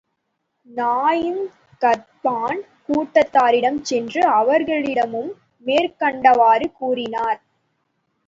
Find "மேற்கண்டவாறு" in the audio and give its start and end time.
5.65-6.67